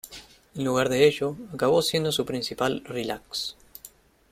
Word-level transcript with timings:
En 0.55 0.63
lugar 0.63 0.89
de 0.89 1.05
ello 1.07 1.35
acabó 1.53 1.83
siendo 1.83 2.11
su 2.11 2.25
"principal 2.25 2.83
relax". 2.85 3.55